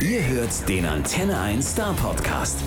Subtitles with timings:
[0.00, 2.58] Ihr hört den Antenne 1 Star Podcast.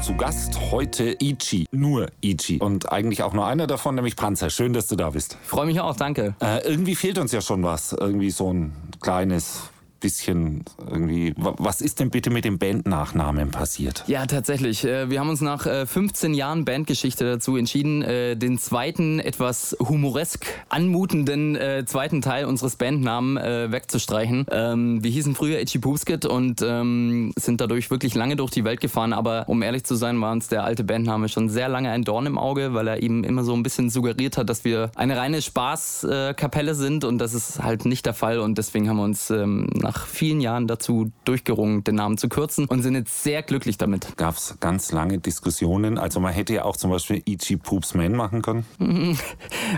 [0.00, 4.50] Zu Gast heute Ichi, nur Ichi und eigentlich auch nur einer davon, nämlich Panzer.
[4.50, 5.36] Schön, dass du da bist.
[5.42, 6.36] Freue mich auch, danke.
[6.40, 9.70] Äh, irgendwie fehlt uns ja schon was, irgendwie so ein kleines
[10.00, 11.34] bisschen irgendwie.
[11.36, 14.04] Was ist denn bitte mit dem Bandnachnamen passiert?
[14.06, 14.84] Ja, tatsächlich.
[14.84, 19.76] Äh, wir haben uns nach 15 äh, Jahren Bandgeschichte dazu entschieden, äh, den zweiten, etwas
[19.80, 24.46] humoresk anmutenden zweiten Teil unseres Bandnamen wegzustreichen.
[24.50, 28.80] Ähm, wir hießen früher Itchy Poopskit und ähm, sind dadurch wirklich lange durch die Welt
[28.80, 29.12] gefahren.
[29.12, 32.26] Aber um ehrlich zu sein, war uns der alte Bandname schon sehr lange ein Dorn
[32.26, 35.42] im Auge, weil er eben immer so ein bisschen suggeriert hat, dass wir eine reine
[35.42, 38.38] Spaßkapelle sind und das ist halt nicht der Fall.
[38.38, 42.66] Und deswegen haben wir uns ähm, nach vielen Jahren dazu durchgerungen, den Namen zu kürzen
[42.66, 44.16] und sind jetzt sehr glücklich damit.
[44.16, 45.96] Gab es ganz lange Diskussionen?
[45.96, 48.66] Also man hätte ja auch zum Beispiel Ichi Poops Man machen können.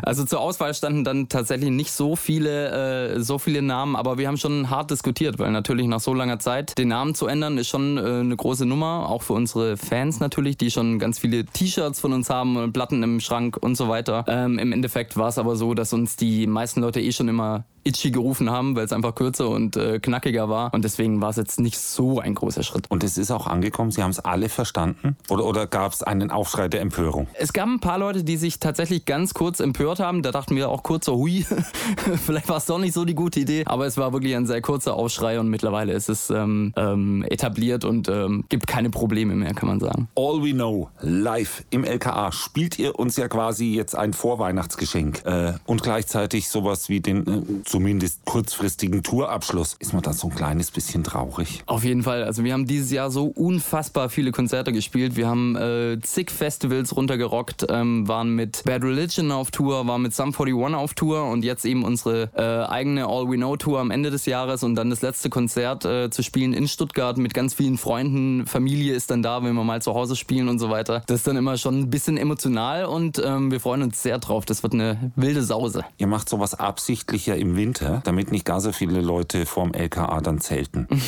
[0.02, 4.28] Also zur Auswahl standen dann tatsächlich nicht so viele, äh, so viele Namen, aber wir
[4.28, 7.68] haben schon hart diskutiert, weil natürlich nach so langer Zeit den Namen zu ändern ist
[7.68, 12.00] schon äh, eine große Nummer, auch für unsere Fans natürlich, die schon ganz viele T-Shirts
[12.00, 14.24] von uns haben und Platten im Schrank und so weiter.
[14.28, 17.64] Ähm, Im Endeffekt war es aber so, dass uns die meisten Leute eh schon immer
[17.88, 20.72] Itchy gerufen haben, weil es einfach kürzer und äh, knackiger war.
[20.74, 22.90] Und deswegen war es jetzt nicht so ein großer Schritt.
[22.90, 25.16] Und es ist auch angekommen, Sie haben es alle verstanden?
[25.28, 27.28] Oder, oder gab es einen Aufschrei der Empörung?
[27.34, 30.22] Es gab ein paar Leute, die sich tatsächlich ganz kurz empört haben.
[30.22, 31.46] Da dachten wir auch kurz so, hui,
[32.24, 33.64] vielleicht war es doch nicht so die gute Idee.
[33.66, 37.84] Aber es war wirklich ein sehr kurzer Aufschrei und mittlerweile ist es ähm, ähm, etabliert
[37.84, 40.08] und ähm, gibt keine Probleme mehr, kann man sagen.
[40.14, 45.54] All We Know, live im LKA, spielt ihr uns ja quasi jetzt ein Vorweihnachtsgeschenk äh,
[45.66, 49.76] und gleichzeitig sowas wie den äh, zumindest kurzfristigen Tourabschluss.
[49.88, 51.62] Ist man da so ein kleines bisschen traurig?
[51.64, 52.22] Auf jeden Fall.
[52.22, 55.16] Also wir haben dieses Jahr so unfassbar viele Konzerte gespielt.
[55.16, 60.14] Wir haben äh, zig Festivals runtergerockt, ähm, waren mit Bad Religion auf Tour, waren mit
[60.14, 63.90] Sum 41 auf Tour und jetzt eben unsere äh, eigene All We Know Tour am
[63.90, 67.54] Ende des Jahres und dann das letzte Konzert äh, zu spielen in Stuttgart mit ganz
[67.54, 68.46] vielen Freunden.
[68.46, 71.02] Familie ist dann da, wenn wir mal zu Hause spielen und so weiter.
[71.06, 74.44] Das ist dann immer schon ein bisschen emotional und ähm, wir freuen uns sehr drauf.
[74.44, 75.82] Das wird eine wilde Sause.
[75.96, 79.72] Ihr macht sowas absichtlich ja im Winter Winter, damit nicht gar so viele Leute vorm
[79.78, 80.88] LKA dann zelten.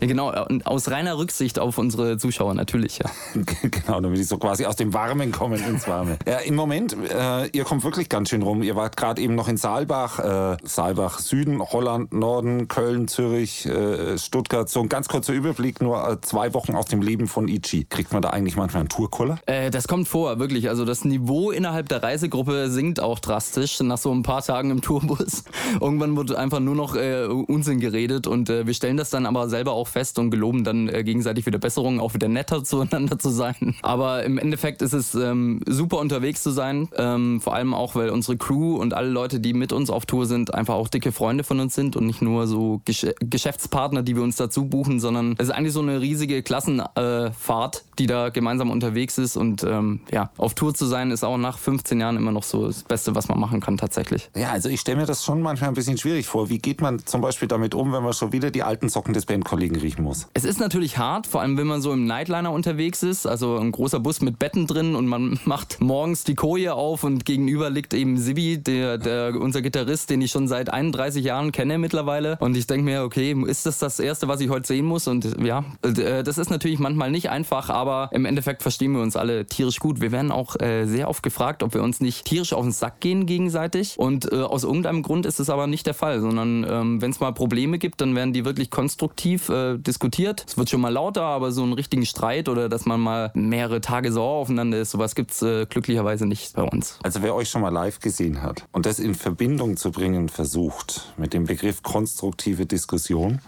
[0.00, 0.30] ja, genau,
[0.64, 3.10] aus reiner Rücksicht auf unsere Zuschauer natürlich, ja.
[3.62, 6.18] genau, damit die so quasi aus dem Warmen kommen ins Warme.
[6.26, 8.62] Ja, Im Moment, äh, ihr kommt wirklich ganz schön rum.
[8.62, 14.18] Ihr wart gerade eben noch in Saalbach, äh, Saalbach Süden, Holland, Norden, Köln, Zürich, äh,
[14.18, 14.68] Stuttgart.
[14.68, 17.86] So ein ganz kurzer Überblick, nur äh, zwei Wochen aus dem Leben von Ichi.
[17.88, 19.38] Kriegt man da eigentlich manchmal einen Tourkoller?
[19.46, 20.68] Äh, das kommt vor, wirklich.
[20.68, 24.82] Also das Niveau innerhalb der Reisegruppe sinkt auch drastisch nach so ein paar Tagen im
[24.82, 25.44] Tourbus.
[25.80, 29.48] Irgendwann wurde einfach nur noch äh, Unsinn geredet und äh, wir stellen das dann aber
[29.48, 33.30] selber auch fest und geloben dann äh, gegenseitig wieder Besserungen, auch wieder netter zueinander zu
[33.30, 33.74] sein.
[33.82, 38.10] Aber im Endeffekt ist es ähm, super unterwegs zu sein, ähm, vor allem auch, weil
[38.10, 41.44] unsere Crew und alle Leute, die mit uns auf Tour sind, einfach auch dicke Freunde
[41.44, 45.34] von uns sind und nicht nur so Gesch Geschäftspartner, die wir uns dazu buchen, sondern
[45.38, 50.30] es ist eigentlich so eine riesige Klassenfahrt, die da gemeinsam unterwegs ist und ähm, ja,
[50.36, 53.28] auf Tour zu sein ist auch nach 15 Jahren immer noch so das Beste, was
[53.28, 54.30] man machen kann tatsächlich.
[54.36, 56.48] Ja, also ich stelle mir das schon manchmal ein bisschen schwierig vor.
[56.48, 59.26] Wie geht man zum Beispiel damit um, wenn man schon wieder die alten Socken des
[59.26, 60.28] Bandkollegen riechen muss?
[60.34, 63.72] Es ist natürlich hart, vor allem wenn man so im Nightliner unterwegs ist, also ein
[63.72, 67.94] großer Bus mit Betten drin und man macht morgens die Koje auf und gegenüber liegt
[67.94, 72.36] eben Sibi, der, der, unser Gitarrist, den ich schon seit 31 Jahren kenne mittlerweile.
[72.40, 75.08] Und ich denke mir, okay, ist das das Erste, was ich heute sehen muss?
[75.08, 79.16] Und ja, äh, das ist natürlich manchmal nicht einfach, aber im Endeffekt verstehen wir uns
[79.16, 80.00] alle tierisch gut.
[80.00, 83.00] Wir werden auch äh, sehr oft gefragt, ob wir uns nicht tierisch auf den Sack
[83.00, 83.98] gehen gegenseitig.
[83.98, 87.20] Und äh, aus irgendeinem Grund ist es aber nicht der Fall, sondern ähm, wenn es
[87.20, 90.44] mal Probleme gibt, dann werden die wirklich konstruktiv äh, diskutiert.
[90.46, 93.80] Es wird schon mal lauter, aber so einen richtigen Streit oder dass man mal mehrere
[93.80, 96.98] Tage sauer aufeinander ist, sowas gibt es äh, glücklicherweise nicht bei uns.
[97.02, 101.12] Also wer euch schon mal live gesehen hat und das in Verbindung zu bringen versucht
[101.16, 103.40] mit dem Begriff konstruktive Diskussion,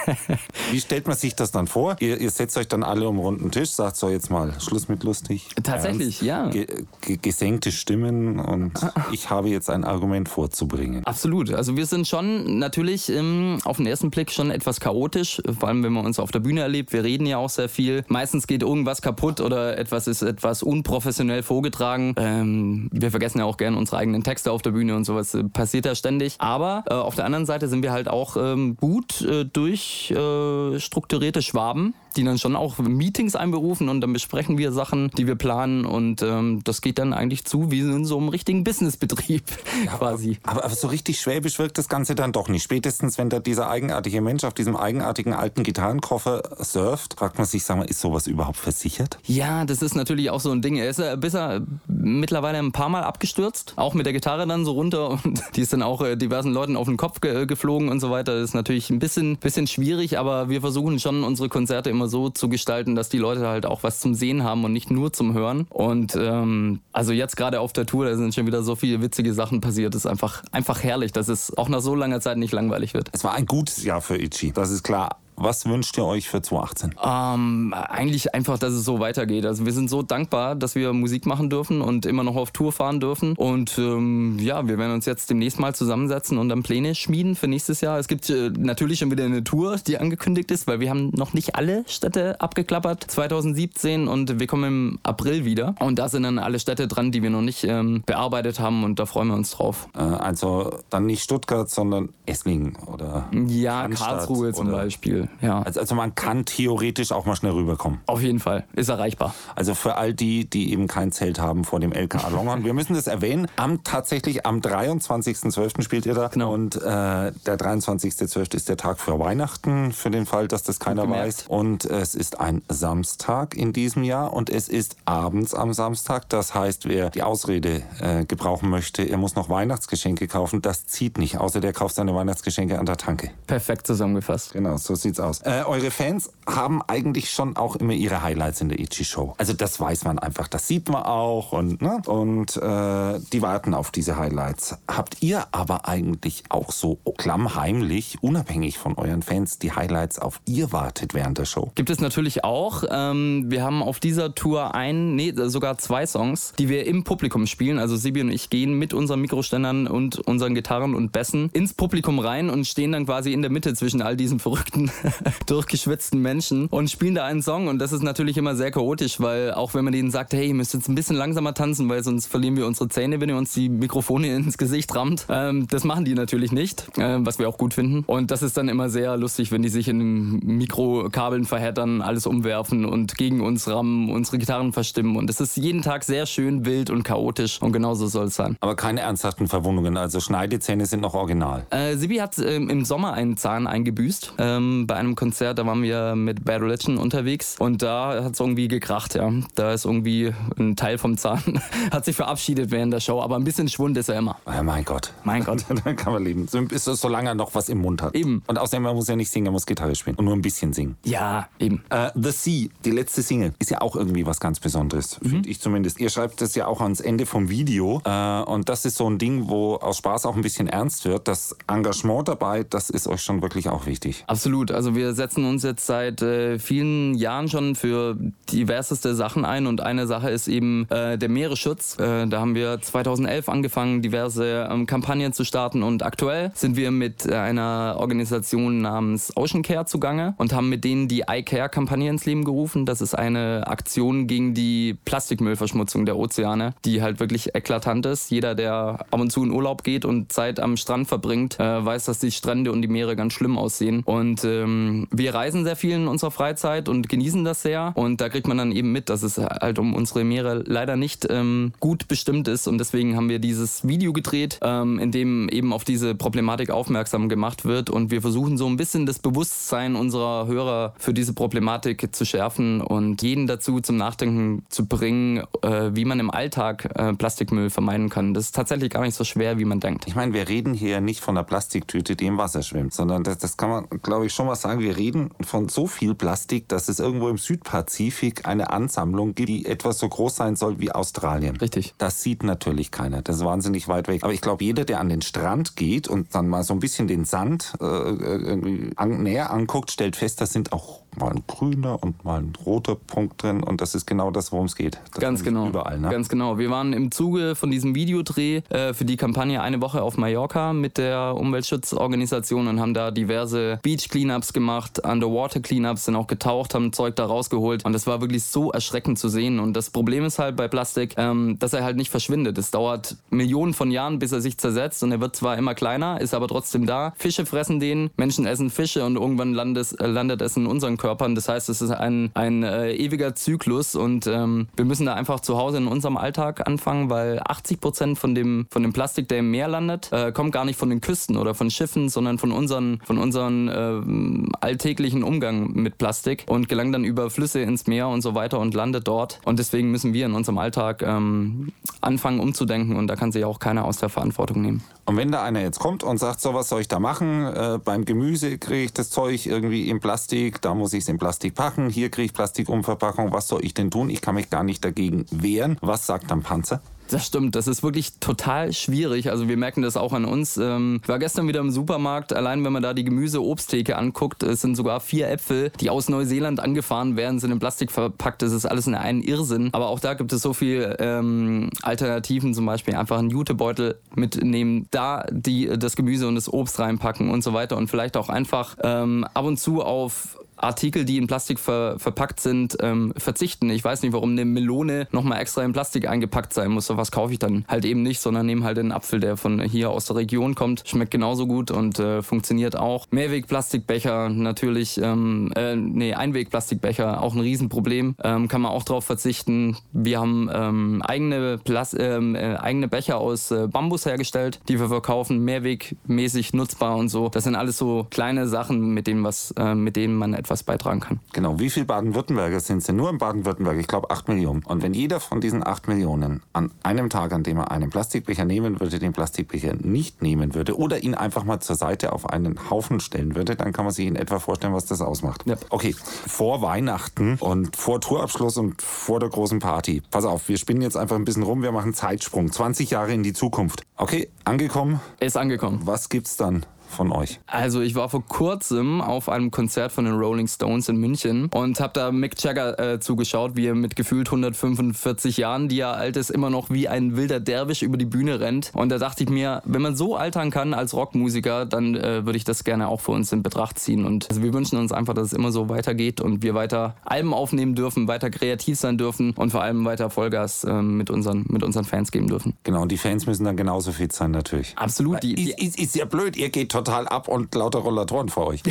[0.70, 1.96] wie stellt man sich das dann vor?
[2.00, 4.88] Ihr, ihr, setzt euch dann alle um einen runden Tisch, sagt so jetzt mal Schluss
[4.88, 5.48] mit lustig.
[5.62, 6.64] Tatsächlich, Ernst, ja.
[7.00, 8.72] Ge gesenkte Stimmen und
[9.12, 11.04] ich habe jetzt ein Argument vorzubringen.
[11.04, 11.52] Absolut.
[11.52, 15.82] Also wir sind schon natürlich ähm, auf den ersten Blick schon etwas chaotisch, vor allem
[15.82, 16.92] wenn man uns auf der Bühne erlebt.
[16.92, 18.04] Wir reden ja auch sehr viel.
[18.08, 22.14] Meistens geht irgendwas kaputt oder etwas ist etwas unprofessionell vorgetragen.
[22.16, 25.44] Ähm, wir vergessen ja auch gerne unsere eigenen Texte auf der Bühne und sowas äh,
[25.44, 26.36] passiert ja ständig.
[26.38, 31.42] Aber äh, auf der anderen Seite sind wir halt auch ähm, gut äh, durchstrukturierte äh,
[31.42, 35.84] Schwaben die dann schon auch Meetings einberufen und dann besprechen wir Sachen, die wir planen
[35.84, 39.42] und ähm, das geht dann eigentlich zu wie in so einem richtigen Businessbetrieb
[39.84, 40.38] ja, quasi.
[40.42, 42.62] Aber, aber, so richtig schwäbisch wirkt das Ganze dann doch nicht.
[42.62, 47.64] Spätestens, wenn da dieser eigenartige Mensch auf diesem eigenartigen alten Gitarrenkoffer surft, fragt man sich,
[47.64, 49.18] sag mal, ist sowas überhaupt versichert?
[49.26, 50.76] Ja, das ist natürlich auch so ein Ding.
[50.76, 54.72] Er ist ja bisher mittlerweile ein paar Mal abgestürzt, auch mit der Gitarre dann so
[54.72, 58.00] runter und die ist dann auch äh, diversen Leuten auf den Kopf ge geflogen und
[58.00, 58.34] so weiter.
[58.34, 62.30] Das ist natürlich ein bisschen, bisschen schwierig, aber wir versuchen schon unsere Konzerte immer so
[62.30, 65.34] zu gestalten, dass die Leute halt auch was zum Sehen haben und nicht nur zum
[65.34, 65.66] Hören.
[65.70, 69.34] Und ähm, also jetzt gerade auf der Tour, da sind schon wieder so viele witzige
[69.34, 69.94] Sachen passiert.
[69.94, 73.08] Das ist einfach, einfach herrlich, dass es auch nach so langer Zeit nicht langweilig wird.
[73.12, 75.18] Es war ein gutes Jahr für Itchy, das ist klar.
[75.42, 76.96] Was wünscht ihr euch für 2018?
[77.02, 79.46] Ähm, eigentlich einfach, dass es so weitergeht.
[79.46, 82.72] Also wir sind so dankbar, dass wir Musik machen dürfen und immer noch auf Tour
[82.72, 83.34] fahren dürfen.
[83.36, 87.48] Und ähm, ja, wir werden uns jetzt demnächst mal zusammensetzen und dann Pläne schmieden für
[87.48, 87.98] nächstes Jahr.
[87.98, 91.32] Es gibt äh, natürlich schon wieder eine Tour, die angekündigt ist, weil wir haben noch
[91.32, 95.74] nicht alle Städte abgeklappert 2017 und wir kommen im April wieder.
[95.80, 98.98] Und da sind dann alle Städte dran, die wir noch nicht ähm, bearbeitet haben und
[98.98, 99.88] da freuen wir uns drauf.
[99.96, 105.62] Äh, also dann nicht Stuttgart, sondern Esslingen oder Ja, Karlsruhe zum Beispiel ja.
[105.62, 108.00] Also, also man kann theoretisch auch mal schnell rüberkommen.
[108.06, 109.34] Auf jeden Fall, ist erreichbar.
[109.54, 112.64] Also für all die, die eben kein Zelt haben vor dem LKA Longhorn.
[112.64, 113.46] Wir müssen das erwähnen.
[113.56, 115.82] Am tatsächlich am 23.12.
[115.82, 116.28] spielt ihr da.
[116.28, 116.52] Genau.
[116.52, 118.54] Und äh, der 23.12.
[118.54, 121.46] ist der Tag für Weihnachten, für den Fall, dass das keiner weiß.
[121.48, 126.28] Und es ist ein Samstag in diesem Jahr und es ist abends am Samstag.
[126.28, 131.18] Das heißt, wer die Ausrede äh, gebrauchen möchte, er muss noch Weihnachtsgeschenke kaufen, das zieht
[131.18, 131.38] nicht.
[131.38, 133.30] Außer der kauft seine Weihnachtsgeschenke an der Tanke.
[133.46, 134.52] Perfekt zusammengefasst.
[134.52, 135.42] Genau, so sieht's aus.
[135.42, 139.34] Äh, eure Fans haben eigentlich schon auch immer ihre Highlights in der Ichi-Show.
[139.38, 142.00] Also das weiß man einfach, das sieht man auch und, ne?
[142.06, 144.76] und äh, die warten auf diese Highlights.
[144.88, 150.72] Habt ihr aber eigentlich auch so klammheimlich, unabhängig von euren Fans, die Highlights auf ihr
[150.72, 151.72] wartet während der Show?
[151.74, 152.84] Gibt es natürlich auch.
[152.90, 157.46] Ähm, wir haben auf dieser Tour ein, nee, sogar zwei Songs, die wir im Publikum
[157.46, 157.78] spielen.
[157.78, 162.18] Also Sibi und ich gehen mit unseren Mikroständern und unseren Gitarren und Bässen ins Publikum
[162.18, 164.90] rein und stehen dann quasi in der Mitte zwischen all diesen verrückten
[165.46, 166.39] durchgeschwitzten Menschen
[166.70, 169.84] und spielen da einen Song und das ist natürlich immer sehr chaotisch, weil auch wenn
[169.84, 172.66] man denen sagt, hey, ihr müsst jetzt ein bisschen langsamer tanzen, weil sonst verlieren wir
[172.66, 175.26] unsere Zähne, wenn ihr uns die Mikrofone ins Gesicht rammt.
[175.28, 178.04] Ähm, das machen die natürlich nicht, äh, was wir auch gut finden.
[178.06, 182.84] Und das ist dann immer sehr lustig, wenn die sich in Mikrokabeln verheddern, alles umwerfen
[182.84, 185.16] und gegen uns rammen, unsere Gitarren verstimmen.
[185.16, 188.56] Und es ist jeden Tag sehr schön wild und chaotisch und genauso soll es sein.
[188.60, 191.66] Aber keine ernsthaften Verwundungen, also Schneidezähne sind noch original.
[191.70, 195.82] Äh, Sibi hat ähm, im Sommer einen Zahn eingebüßt ähm, bei einem Konzert, da waren
[195.82, 199.30] wir mit Bad Religion unterwegs und da hat es irgendwie gekracht, ja.
[199.54, 201.60] Da ist irgendwie ein Teil vom Zahn,
[201.92, 204.36] hat sich verabschiedet während der Show, aber ein bisschen Schwund ist er immer.
[204.46, 205.12] Ja, mein Gott.
[205.24, 205.64] Mein Gott.
[205.84, 206.46] Dann kann man leben.
[206.48, 208.14] So, ist es, solange er noch was im Mund hat.
[208.14, 208.42] Eben.
[208.46, 210.72] Und außerdem, man muss ja nicht singen, er muss Gitarre spielen und nur ein bisschen
[210.72, 210.96] singen.
[211.04, 211.82] Ja, eben.
[211.90, 215.28] Äh, The Sea, die letzte Single, ist ja auch irgendwie was ganz Besonderes, mhm.
[215.28, 216.00] finde ich zumindest.
[216.00, 219.18] Ihr schreibt das ja auch ans Ende vom Video äh, und das ist so ein
[219.18, 221.28] Ding, wo aus Spaß auch ein bisschen ernst wird.
[221.28, 224.24] Das Engagement dabei, das ist euch schon wirklich auch wichtig.
[224.26, 224.70] Absolut.
[224.70, 228.16] Also wir setzen uns jetzt seit äh, vielen Jahren schon für
[228.50, 231.98] diverseste Sachen ein und eine Sache ist eben äh, der Meeresschutz.
[231.98, 236.90] Äh, da haben wir 2011 angefangen, diverse ähm, Kampagnen zu starten und aktuell sind wir
[236.90, 242.44] mit einer Organisation namens Ocean Care zugange und haben mit denen die iCare-Kampagne ins Leben
[242.44, 242.86] gerufen.
[242.86, 248.30] Das ist eine Aktion gegen die Plastikmüllverschmutzung der Ozeane, die halt wirklich eklatant ist.
[248.30, 252.06] Jeder, der ab und zu in Urlaub geht und Zeit am Strand verbringt, äh, weiß,
[252.06, 254.02] dass die Strände und die Meere ganz schlimm aussehen.
[254.04, 257.92] Und ähm, wir reisen sehr viel in unserer Freizeit und genießen das sehr.
[257.94, 261.26] Und da kriegt man dann eben mit, dass es halt um unsere Meere leider nicht
[261.30, 262.68] ähm, gut bestimmt ist.
[262.68, 267.28] Und deswegen haben wir dieses Video gedreht, ähm, in dem eben auf diese Problematik aufmerksam
[267.28, 267.90] gemacht wird.
[267.90, 272.80] Und wir versuchen so ein bisschen das Bewusstsein unserer Hörer für diese Problematik zu schärfen
[272.80, 278.08] und jeden dazu zum Nachdenken zu bringen, äh, wie man im Alltag äh, Plastikmüll vermeiden
[278.08, 278.34] kann.
[278.34, 280.04] Das ist tatsächlich gar nicht so schwer, wie man denkt.
[280.06, 283.38] Ich meine, wir reden hier nicht von einer Plastiktüte, die im Wasser schwimmt, sondern das,
[283.38, 284.80] das kann man, glaube ich, schon mal sagen.
[284.80, 289.66] Wir reden von so viel Plastik, dass es irgendwo im Südpazifik eine Ansammlung gibt, die
[289.66, 291.56] etwas so groß sein soll wie Australien.
[291.56, 291.94] Richtig.
[291.98, 293.22] Das sieht natürlich keiner.
[293.22, 294.22] Das ist wahnsinnig weit weg.
[294.22, 297.08] Aber ich glaube, jeder, der an den Strand geht und dann mal so ein bisschen
[297.08, 302.02] den Sand äh, irgendwie an, näher anguckt, stellt fest, da sind auch mal ein grüner
[302.02, 304.98] und mal ein roter Punkt drin und das ist genau das, worum es geht.
[305.12, 305.68] Das Ganz genau.
[305.68, 306.08] Überall, ne?
[306.10, 306.58] Ganz genau.
[306.58, 310.72] Wir waren im Zuge von diesem Videodreh äh, für die Kampagne eine Woche auf Mallorca
[310.72, 316.74] mit der Umweltschutzorganisation und haben da diverse Beach Cleanups gemacht, Underwater Cleanups, sind auch getaucht,
[316.74, 319.58] haben Zeug da rausgeholt und das war wirklich so erschreckend zu sehen.
[319.58, 322.58] Und das Problem ist halt bei Plastik, ähm, dass er halt nicht verschwindet.
[322.58, 326.20] Es dauert Millionen von Jahren, bis er sich zersetzt und er wird zwar immer kleiner,
[326.20, 327.12] ist aber trotzdem da.
[327.16, 331.34] Fische fressen den, Menschen essen Fische und irgendwann landet, äh, landet es in unseren Körpern.
[331.34, 335.40] Das heißt, es ist ein, ein äh, ewiger Zyklus und ähm, wir müssen da einfach
[335.40, 339.38] zu Hause in unserem Alltag anfangen, weil 80 Prozent von dem, von dem Plastik, der
[339.38, 342.52] im Meer landet, äh, kommt gar nicht von den Küsten oder von Schiffen, sondern von
[342.52, 348.08] unseren, von unseren äh, alltäglichen Umgang mit Plastik und gelangt dann über Flüsse ins Meer
[348.08, 349.40] und so weiter und landet dort.
[349.44, 353.58] Und deswegen müssen wir in unserem Alltag ähm, anfangen umzudenken und da kann sich auch
[353.58, 354.82] keiner aus der Verantwortung nehmen.
[355.06, 357.44] Und wenn da einer jetzt kommt und sagt, so was soll ich da machen?
[357.46, 361.18] Äh, beim Gemüse kriege ich das Zeug irgendwie in Plastik, da muss ich es in
[361.18, 364.10] Plastik packen, hier kriege ich Plastikumverpackung, was soll ich denn tun?
[364.10, 365.76] Ich kann mich gar nicht dagegen wehren.
[365.80, 366.80] Was sagt dann Panzer?
[367.10, 369.30] Das stimmt, das ist wirklich total schwierig.
[369.30, 370.56] Also wir merken das auch an uns.
[370.56, 374.60] Ähm, ich war gestern wieder im Supermarkt, allein wenn man da die Gemüse-Obsttheke anguckt, es
[374.60, 378.42] sind sogar vier Äpfel, die aus Neuseeland angefahren werden, sind in Plastik verpackt.
[378.42, 379.70] Das ist alles in einen Irrsinn.
[379.72, 384.86] Aber auch da gibt es so viele ähm, Alternativen, zum Beispiel einfach einen Jutebeutel mitnehmen,
[384.92, 388.76] da die, das Gemüse und das Obst reinpacken und so weiter und vielleicht auch einfach
[388.84, 393.70] ähm, ab und zu auf Artikel, die in Plastik ver verpackt sind, ähm, verzichten.
[393.70, 396.86] Ich weiß nicht, warum eine Melone nochmal extra in Plastik eingepackt sein muss.
[396.86, 399.60] So was kaufe ich dann halt eben nicht, sondern nehme halt einen Apfel, der von
[399.60, 400.82] hier aus der Region kommt.
[400.86, 403.06] Schmeckt genauso gut und äh, funktioniert auch.
[403.10, 408.16] Mehrwegplastikbecher natürlich, ähm, äh, nee, Einwegplastikbecher, auch ein Riesenproblem.
[408.22, 409.76] Ähm, kann man auch drauf verzichten.
[409.92, 414.88] Wir haben ähm, eigene, Plas ähm, äh, eigene Becher aus äh, Bambus hergestellt, die wir
[414.88, 417.28] verkaufen, mehrwegmäßig nutzbar und so.
[417.28, 420.64] Das sind alles so kleine Sachen, mit denen, was, äh, mit denen man etwas etwas
[420.64, 421.20] beitragen kann.
[421.32, 422.96] Genau, wie viele Baden-Württemberger sind es denn?
[422.96, 424.64] Nur in Baden-Württemberg, ich glaube 8 Millionen.
[424.64, 428.44] Und wenn jeder von diesen 8 Millionen an einem Tag, an dem er einen Plastikbecher
[428.44, 432.68] nehmen würde, den Plastikbecher nicht nehmen würde oder ihn einfach mal zur Seite auf einen
[432.68, 435.44] Haufen stellen würde, dann kann man sich in etwa vorstellen, was das ausmacht.
[435.46, 435.54] Ja.
[435.70, 435.94] Okay,
[436.26, 440.02] vor Weihnachten und vor Tourabschluss und vor der großen Party.
[440.10, 442.50] Pass auf, wir spinnen jetzt einfach ein bisschen rum, wir machen Zeitsprung.
[442.50, 443.84] 20 Jahre in die Zukunft.
[443.96, 445.00] Okay, angekommen?
[445.20, 445.82] Ist angekommen.
[445.84, 446.66] Was gibt's dann?
[446.90, 447.40] Von euch?
[447.46, 451.80] Also ich war vor kurzem auf einem Konzert von den Rolling Stones in München und
[451.80, 456.16] habe da Mick Jagger äh, zugeschaut, wie er mit gefühlt 145 Jahren, die er alt
[456.16, 458.70] ist, immer noch wie ein wilder Derwisch über die Bühne rennt.
[458.74, 462.36] Und da dachte ich mir, wenn man so altern kann als Rockmusiker, dann äh, würde
[462.36, 464.04] ich das gerne auch für uns in Betracht ziehen.
[464.04, 467.34] Und also wir wünschen uns einfach, dass es immer so weitergeht und wir weiter Alben
[467.34, 471.62] aufnehmen dürfen, weiter kreativ sein dürfen und vor allem weiter Vollgas äh, mit, unseren, mit
[471.62, 472.54] unseren Fans geben dürfen.
[472.64, 474.72] Genau, und die Fans müssen dann genauso fit sein natürlich.
[474.76, 475.22] Absolut.
[475.22, 478.46] Die, die ist, ist, ist ja blöd, ihr geht total ab und lauter Rollatoren vor
[478.46, 478.62] euch.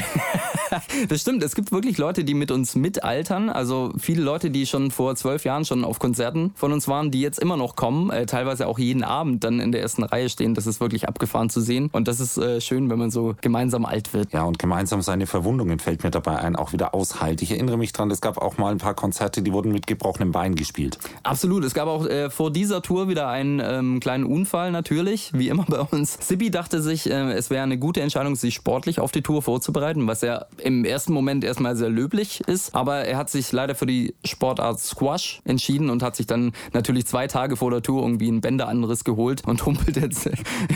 [1.09, 1.43] das stimmt.
[1.43, 3.49] Es gibt wirklich Leute, die mit uns mitaltern.
[3.49, 7.21] Also viele Leute, die schon vor zwölf Jahren schon auf Konzerten von uns waren, die
[7.21, 10.55] jetzt immer noch kommen, äh, teilweise auch jeden Abend dann in der ersten Reihe stehen.
[10.55, 11.89] Das ist wirklich abgefahren zu sehen.
[11.91, 14.33] Und das ist äh, schön, wenn man so gemeinsam alt wird.
[14.33, 17.41] Ja, und gemeinsam seine Verwundungen fällt mir dabei ein, auch wieder ausheilt.
[17.41, 20.31] Ich erinnere mich dran, es gab auch mal ein paar Konzerte, die wurden mit gebrochenem
[20.31, 20.97] Bein gespielt.
[21.23, 21.63] Absolut.
[21.63, 25.65] Es gab auch äh, vor dieser Tour wieder einen ähm, kleinen Unfall natürlich, wie immer
[25.67, 26.17] bei uns.
[26.19, 30.07] Sibi dachte sich, äh, es wäre eine gute Entscheidung, sich sportlich auf die Tour vorzubereiten,
[30.07, 32.75] was ja im ersten Moment erstmal sehr löblich ist.
[32.75, 37.05] Aber er hat sich leider für die Sportart Squash entschieden und hat sich dann natürlich
[37.07, 40.29] zwei Tage vor der Tour irgendwie einen Bänderanriss geholt und humpelt jetzt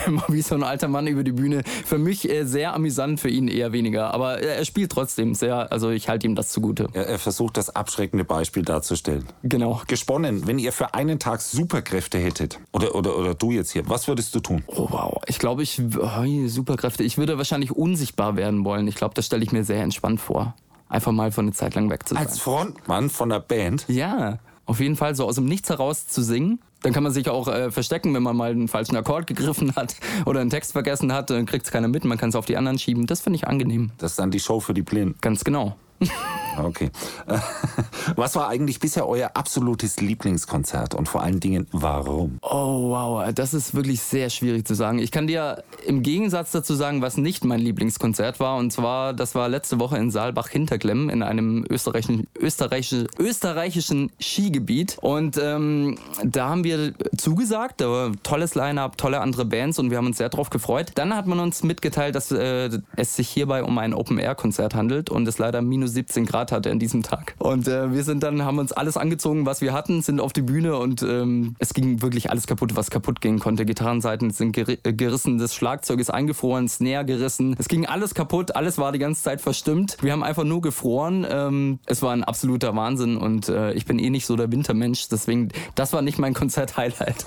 [0.06, 1.64] immer wie so ein alter Mann über die Bühne.
[1.86, 4.14] Für mich äh, sehr amüsant, für ihn eher weniger.
[4.14, 6.88] Aber er spielt trotzdem sehr, also ich halte ihm das zugute.
[6.94, 9.26] Er, er versucht das abschreckende Beispiel darzustellen.
[9.44, 9.82] Genau.
[9.88, 14.08] Gesponnen, wenn ihr für einen Tag Superkräfte hättet, oder, oder, oder du jetzt hier, was
[14.08, 14.64] würdest du tun?
[14.68, 18.88] Oh wow, ich glaube, ich, oh, Superkräfte, ich würde wahrscheinlich unsichtbar werden wollen.
[18.88, 20.56] Ich glaube, das stelle ich mir sehr entspannt vor.
[20.90, 22.26] Einfach mal von eine Zeit lang weg zu sein.
[22.26, 23.86] Als Frontmann von der Band?
[23.88, 26.60] Ja, auf jeden Fall so aus dem Nichts heraus zu singen.
[26.82, 29.96] Dann kann man sich auch äh, verstecken, wenn man mal einen falschen Akkord gegriffen hat
[30.26, 32.58] oder einen Text vergessen hat, dann kriegt es keiner mit, man kann es auf die
[32.58, 33.08] anderen schieben.
[33.08, 33.92] Das finde ich angenehm.
[33.98, 35.16] Das ist dann die Show für die Blinden.
[35.22, 35.76] Ganz genau.
[36.58, 36.92] Okay.
[38.16, 42.40] Was war eigentlich bisher euer absolutes Lieblingskonzert und vor allen Dingen warum?
[42.42, 45.00] Oh wow, das ist wirklich sehr schwierig zu sagen.
[45.00, 48.58] Ich kann dir im Gegensatz dazu sagen, was nicht mein Lieblingskonzert war.
[48.58, 54.98] Und zwar, das war letzte Woche in Saalbach-Hinterklemm in einem österreichischen, österreichischen, österreichischen Skigebiet.
[55.02, 57.82] Und ähm, da haben wir zugesagt.
[57.82, 60.92] War tolles Line-Up, tolle andere Bands und wir haben uns sehr darauf gefreut.
[60.96, 65.28] Dann hat man uns mitgeteilt, dass äh, es sich hierbei um ein Open-Air-Konzert handelt und
[65.28, 67.36] es leider minus 17 Grad hatte an diesem Tag.
[67.40, 70.42] Und äh, wir sind dann, haben uns alles angezogen, was wir hatten, sind auf die
[70.42, 73.66] Bühne und ähm, es ging wirklich alles kaputt, was kaputt gehen konnte.
[73.66, 77.56] Gitarrenseiten sind ger äh, gerissen, das Schlagzeug ist eingefroren, Snare gerissen.
[77.58, 79.98] Es ging alles kaputt, alles war die ganze Zeit verstimmt.
[80.02, 81.26] Wir haben einfach nur gefroren.
[81.30, 85.10] Ähm, es war ein absoluter Wahnsinn und äh, ich bin eh nicht so der Wintermensch,
[85.10, 87.26] deswegen, das war nicht mein Konzert-Highlight.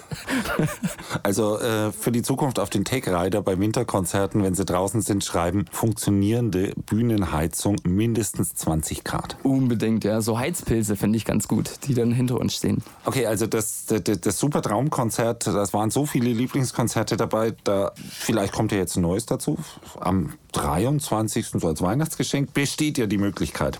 [1.22, 5.66] also äh, für die Zukunft auf den Tech-Rider bei Winterkonzerten, wenn sie draußen sind, schreiben,
[5.70, 9.36] funktionierende Bühnenheizung mindestens 20 Grad.
[9.44, 10.20] Unbedingt, ja.
[10.20, 12.82] So Heizpilze finde ich ganz gut, die dann hinter uns stehen.
[13.04, 17.54] Okay, also das, das, das super Traumkonzert, das waren so viele Lieblingskonzerte dabei.
[17.64, 19.58] Da, vielleicht kommt ja jetzt ein neues dazu.
[20.00, 21.48] Am 23.
[21.48, 23.78] so als Weihnachtsgeschenk besteht ja die Möglichkeit.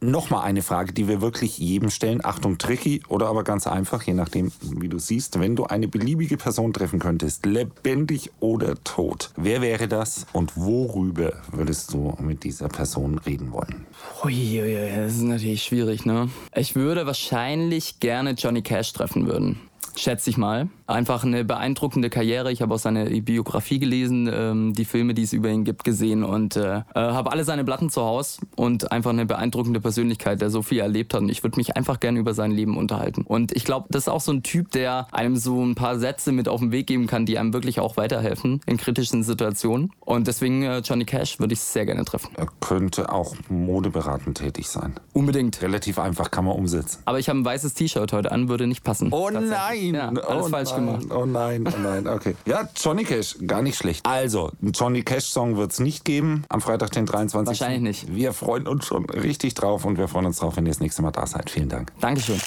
[0.00, 2.24] Nochmal eine Frage, die wir wirklich jedem stellen.
[2.24, 5.38] Achtung, tricky oder aber ganz einfach, je nachdem, wie du siehst.
[5.38, 11.34] Wenn du eine beliebige Person treffen könntest, lebendig oder tot, wer wäre das und worüber
[11.52, 13.86] würdest du mit dieser Person reden wollen?
[14.24, 16.30] Uiuiui, das ist natürlich schwierig, ne?
[16.54, 19.60] Ich würde wahrscheinlich gerne Johnny Cash treffen würden
[19.98, 20.68] schätze ich mal.
[20.86, 22.52] Einfach eine beeindruckende Karriere.
[22.52, 26.22] Ich habe auch seine Biografie gelesen, ähm, die Filme, die es über ihn gibt, gesehen
[26.22, 30.50] und äh, äh, habe alle seine Platten zu Hause und einfach eine beeindruckende Persönlichkeit, der
[30.50, 31.22] so viel erlebt hat.
[31.22, 33.22] Und ich würde mich einfach gerne über sein Leben unterhalten.
[33.22, 36.30] Und ich glaube, das ist auch so ein Typ, der einem so ein paar Sätze
[36.30, 39.90] mit auf den Weg geben kann, die einem wirklich auch weiterhelfen in kritischen Situationen.
[40.00, 42.30] Und deswegen äh, Johnny Cash würde ich sehr gerne treffen.
[42.36, 44.94] Er könnte auch modeberatend tätig sein.
[45.12, 45.60] Unbedingt.
[45.62, 47.02] Relativ einfach kann man umsetzen.
[47.06, 49.08] Aber ich habe ein weißes T-Shirt heute an, würde nicht passen.
[49.12, 49.94] Oh nein!
[49.94, 51.06] Ja, alles oh falsch gemacht.
[51.10, 52.36] Oh nein, oh nein, okay.
[52.46, 54.06] Ja, Johnny Cash, gar nicht schlecht.
[54.06, 57.60] Also, einen Johnny Cash-Song wird es nicht geben am Freitag, den 23.
[57.60, 58.14] Wahrscheinlich nicht.
[58.14, 61.02] Wir freuen uns schon richtig drauf und wir freuen uns drauf, wenn ihr das nächste
[61.02, 61.50] Mal da seid.
[61.50, 61.92] Vielen Dank.
[62.00, 62.40] Dankeschön.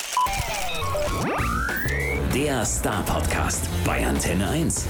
[2.33, 4.85] Der Star Podcast bei Antenne 1.